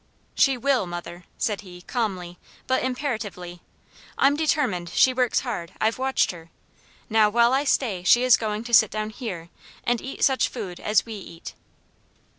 "She 0.33 0.57
WILL, 0.57 0.87
mother," 0.87 1.25
said 1.37 1.61
he, 1.61 1.83
calmly, 1.83 2.39
but 2.65 2.81
imperatively; 2.81 3.61
I'm 4.17 4.35
determined; 4.35 4.89
she 4.89 5.13
works 5.13 5.41
hard; 5.41 5.73
I've 5.79 5.99
watched 5.99 6.31
her. 6.31 6.49
Now, 7.07 7.29
while 7.29 7.53
I 7.53 7.65
stay, 7.65 8.01
she 8.01 8.23
is 8.23 8.35
going 8.35 8.63
to 8.63 8.73
sit 8.73 8.89
down 8.89 9.11
HERE, 9.11 9.49
and 9.83 10.01
eat 10.01 10.23
such 10.23 10.49
food 10.49 10.79
as 10.79 11.05
we 11.05 11.13
eat." 11.13 11.53